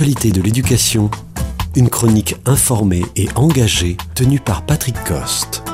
[0.00, 1.10] de l'éducation,
[1.74, 5.64] une chronique informée et engagée tenue par Patrick Coste.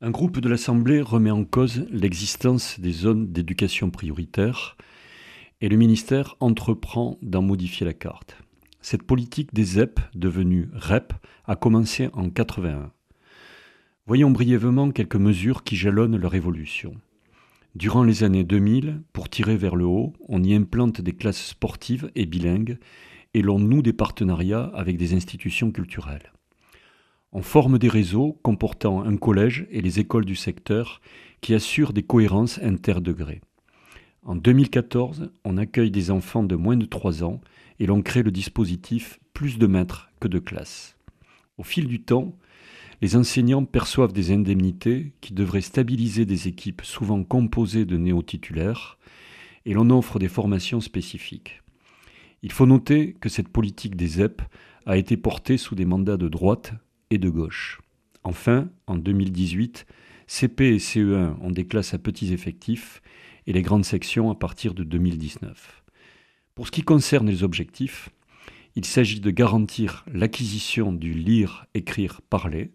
[0.00, 4.76] Un groupe de l'Assemblée remet en cause l'existence des zones d'éducation prioritaire
[5.60, 8.36] et le ministère entreprend d'en modifier la carte.
[8.80, 11.12] Cette politique des ZEP, devenue REP,
[11.48, 12.92] a commencé en 81.
[14.06, 16.94] Voyons brièvement quelques mesures qui jalonnent leur évolution.
[17.76, 22.10] Durant les années 2000, pour tirer vers le haut, on y implante des classes sportives
[22.14, 22.78] et bilingues
[23.34, 26.32] et l'on noue des partenariats avec des institutions culturelles.
[27.32, 31.02] On forme des réseaux comportant un collège et les écoles du secteur
[31.42, 33.42] qui assurent des cohérences interdegrés.
[34.22, 37.42] En 2014, on accueille des enfants de moins de 3 ans
[37.78, 40.96] et l'on crée le dispositif plus de maîtres que de classes.
[41.58, 42.38] Au fil du temps,
[43.02, 48.98] les enseignants perçoivent des indemnités qui devraient stabiliser des équipes souvent composées de néo-titulaires
[49.66, 51.62] et l'on offre des formations spécifiques.
[52.42, 54.42] Il faut noter que cette politique des ZEP
[54.86, 56.72] a été portée sous des mandats de droite
[57.10, 57.80] et de gauche.
[58.22, 59.86] Enfin, en 2018,
[60.26, 63.02] CP et CE1 ont des classes à petits effectifs
[63.46, 65.84] et les grandes sections à partir de 2019.
[66.54, 68.10] Pour ce qui concerne les objectifs,
[68.74, 72.72] il s'agit de garantir l'acquisition du lire, écrire, parler,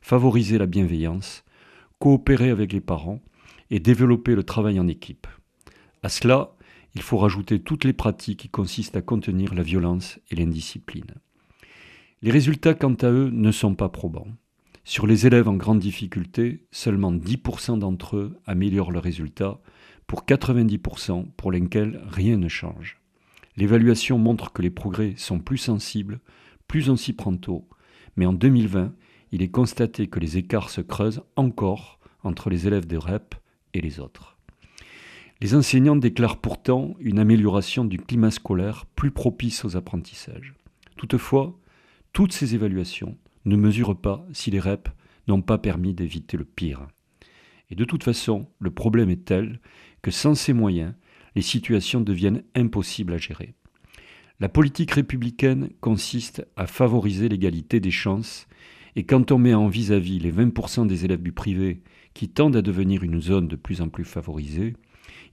[0.00, 1.44] favoriser la bienveillance,
[1.98, 3.20] coopérer avec les parents
[3.70, 5.26] et développer le travail en équipe.
[6.02, 6.54] À cela,
[6.94, 11.14] il faut rajouter toutes les pratiques qui consistent à contenir la violence et l'indiscipline.
[12.22, 14.28] Les résultats, quant à eux, ne sont pas probants.
[14.84, 19.60] Sur les élèves en grande difficulté, seulement 10% d'entre eux améliorent leurs résultats,
[20.06, 23.00] pour 90% pour lesquels rien ne change.
[23.56, 26.20] L'évaluation montre que les progrès sont plus sensibles,
[26.66, 27.68] plus on s'y prend tôt,
[28.16, 28.92] mais en 2020,
[29.32, 33.34] il est constaté que les écarts se creusent encore entre les élèves de REP
[33.74, 34.36] et les autres.
[35.40, 40.54] Les enseignants déclarent pourtant une amélioration du climat scolaire plus propice aux apprentissages.
[40.96, 41.58] Toutefois,
[42.12, 44.88] toutes ces évaluations ne mesurent pas si les REP
[45.28, 46.86] n'ont pas permis d'éviter le pire.
[47.70, 49.60] Et de toute façon, le problème est tel
[50.02, 50.94] que sans ces moyens,
[51.36, 53.54] les situations deviennent impossibles à gérer.
[54.40, 58.46] La politique républicaine consiste à favoriser l'égalité des chances
[58.96, 61.82] et quand on met en vis-à-vis les 20% des élèves du privé
[62.14, 64.74] qui tendent à devenir une zone de plus en plus favorisée,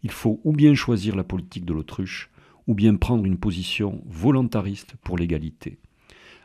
[0.04, 2.30] il faut ou bien choisir la politique de l'autruche,
[2.68, 5.78] ou bien prendre une position volontariste pour l'égalité.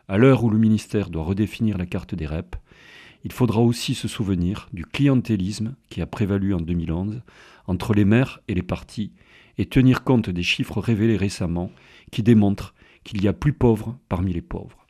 [0.09, 2.57] À l'heure où le ministère doit redéfinir la carte des REP,
[3.25, 7.23] il faudra aussi se souvenir du clientélisme qui a prévalu en 2011
[7.67, 9.13] entre les maires et les partis
[9.59, 11.71] et tenir compte des chiffres révélés récemment
[12.11, 12.75] qui démontrent
[13.05, 14.87] qu'il y a plus pauvres parmi les pauvres.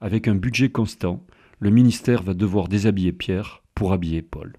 [0.00, 1.24] Avec un budget constant,
[1.60, 4.54] le ministère va devoir déshabiller Pierre pour habiller Paul.